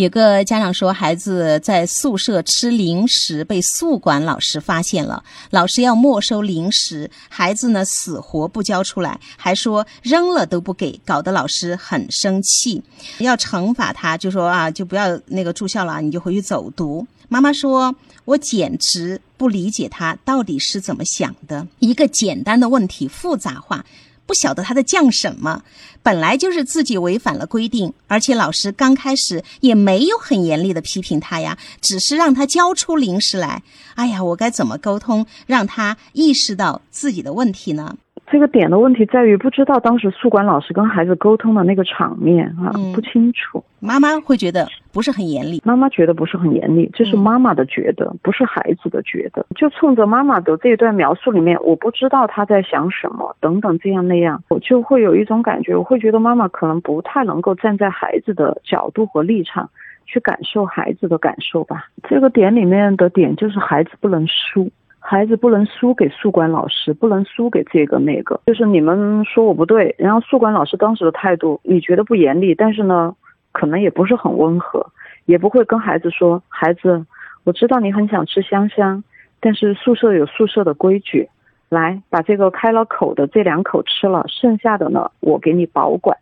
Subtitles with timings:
[0.00, 12.82] 有个家长说，孩子在宿舍吃零食被宿管老师发现了，老师要没收零食，孩子呢死活不交出来，还说扔了都不给，搞得老师很生气，
[13.18, 17.06] 要惩罚他，就说啊，就不要那个住校了，你就回去走读。
[17.28, 17.94] 妈妈说，
[18.24, 23.84] 我简直不理解他到底是怎么想的，一个简单的问题复杂化。
[24.30, 25.64] 不晓得他在犟什么，
[26.04, 33.64] 本来就是自己违反了规定，而且老师刚开始也没有很严厉的批评他呀，只是让他交出零食来。
[33.96, 37.96] 哎呀，我该怎么沟通，让他意识到自己的问题呢？
[38.30, 43.62] 这个点的问题在于，不知道当时宿管老师跟孩子沟通的那个场面啊，不清楚。
[43.80, 49.44] 妈妈会觉得不是很严厉，妈妈觉得不是很严厉，这是妈妈的觉得，不是孩子的觉得。
[49.56, 59.68] 就冲着妈妈的这一段描述里面，我不知道她在想什么，等等这样那样，我就会有一种感觉，我会觉得妈妈可能不太能够站在孩子的角度和立场
[60.06, 61.88] 去感受孩子的感受吧。
[62.08, 64.70] 这个点里面的点就是孩子不能输。
[65.10, 68.40] 孩子不能输给宿管老师，不能输给这个那个。
[68.46, 73.16] 就是你们说我不对，然后宿管老师当时的态度，你觉得不严厉，但是呢，
[73.50, 74.86] 可能也不是很温和，
[75.24, 77.04] 也不会跟孩子说：“孩子，
[77.42, 79.02] 我知道你很想吃香香，
[79.40, 81.28] 但是宿舍有宿舍的规矩，
[81.68, 86.16] 来把这个开了口的这两口吃了，剩下的呢，我给你保管，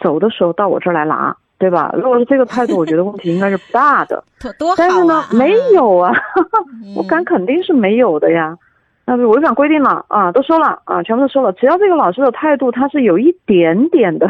[0.00, 1.92] 走的时候到我这儿来拿。”对吧？
[1.98, 4.22] 如果是这个态度，我觉得问题应该是不大的。
[4.58, 4.74] 多！
[4.76, 6.12] 但是呢，没有啊，
[6.96, 8.56] 我敢肯定是没有的呀。
[9.04, 11.52] 那是违反规定了啊，都说了啊，全部都说了。
[11.54, 14.28] 只要这个老师的态度他是有一点点的，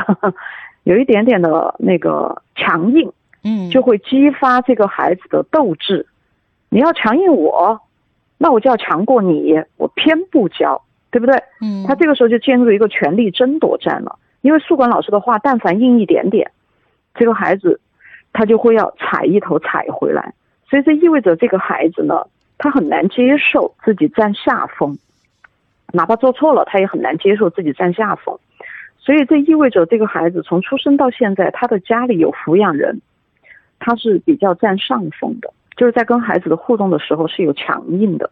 [0.84, 3.12] 有一点点的那个强硬，
[3.42, 6.06] 嗯，就会激发这个孩子的斗志。
[6.70, 7.80] 你要强硬我，
[8.38, 11.42] 那我就要强过你，我偏不教，对不对？
[11.60, 14.16] 嗯，他这个时候就进入一个权力争夺战了。
[14.42, 16.52] 因为宿管老师的话，但凡硬一点点。
[17.18, 17.80] 这个孩子，
[18.32, 20.32] 他就会要踩一头踩回来，
[20.70, 22.24] 所以这意味着这个孩子呢，
[22.56, 24.96] 他很难接受自己占下风，
[25.92, 28.38] 哪怕做错了，他也很难接受自己占下风，
[28.98, 33.00] 所以这意味着这个孩子从出生到现在，他的家里有抚养人，
[33.80, 38.30] 他是比较占上风的，就是在跟孩子的互动的时候是有强硬的，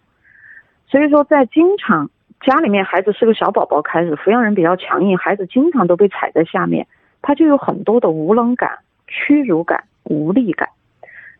[0.86, 2.10] 所以说在经常
[2.42, 6.86] 家里面孩子是个小宝宝开始，抚养人比较强硬，孩子经常都被踩在下面。
[7.26, 8.78] 他就有很多的无能感、
[9.08, 10.68] 屈辱感、无力感，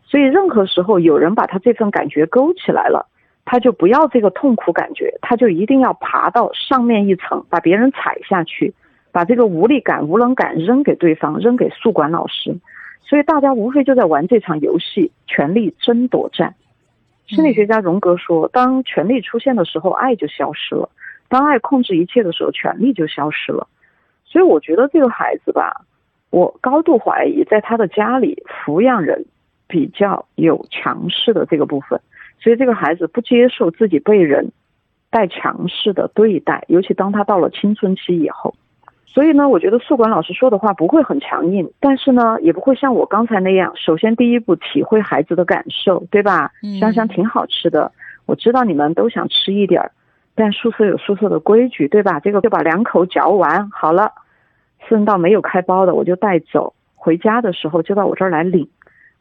[0.03, 3.05] 所以任何时候有人把他这份感觉勾起来了，
[3.45, 8.73] 他就不要这个痛苦感觉，他就一定要爬到上面一层，把别人踩下去，
[9.13, 12.53] 把这个无力感、无能感扔给对方，扔给宿管老师。
[13.01, 16.53] 所以大家无非就在玩这场游戏——权力争夺战。
[17.27, 20.89] 心理学家荣格说，当权力出现的时候，爱就消失了；
[21.29, 23.65] 当爱控制一切的时候，权力就消失了。
[24.29, 25.85] 所以我觉得这个孩子吧，
[26.29, 29.25] 我高度怀疑在他的家里抚养人
[29.67, 31.99] 比较有强势的这个部分，
[32.39, 34.51] 所以这个孩子不接受自己被人
[35.09, 38.53] 带强势的对待，尤其当他到了青春期以后。
[39.05, 46.51] 所以呢，我觉得宿管老师说的话不会很强硬，但是呢，也不会像我刚才那样，首先第一步体会孩子的感受，对吧？
[46.79, 47.91] 香香挺好吃的，
[48.25, 49.91] 我知道你们都想吃一点儿。
[50.37, 52.19] 但宿舍有宿舍的规矩，对吧？
[52.19, 54.11] 这个就把两口嚼完好了，
[54.87, 58.69] 剩到没有开包的我就带走，回家的时候就到我这儿来领。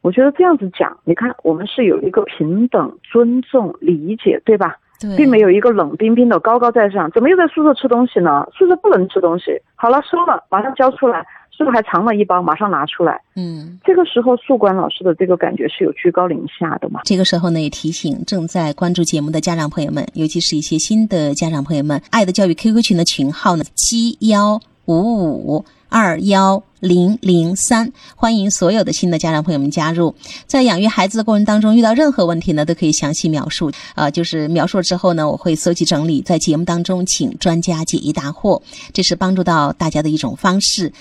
[0.02, 4.76] 我觉得这样子讲，你看我们是有一个平等、尊重、理解，对吧？
[5.00, 7.10] 对，并没有一个冷冰冰的高高在上。
[7.10, 8.46] 怎么又在宿舍吃东西呢？
[8.52, 9.58] 宿舍不能吃东西。
[9.74, 11.26] 好了，收了，马上交出来。
[11.56, 12.42] 是不是还藏了一包？
[12.42, 13.20] 马上拿出来。
[13.34, 17.00] 嗯，这个时候宿管老师的这个感觉是有居高临下的嘛？
[17.04, 30.14] 这个时候呢，也提醒正在关注节目的家长朋友们，尤其是一些新的家长朋友们，爱的教育 QQ 群的群号呢，七幺五五二幺零零三，欢迎所有的新的家长朋友们加入。
[30.46, 33.70] 在养育孩子的过程当中，遇到任何问题呢，都可以详细描述。
[33.94, 38.60] 呃，就是描述之后呢，我会搜集整理，在节目当中请专家解疑答惑，
[38.92, 40.92] 这是帮助到大家的一种方式。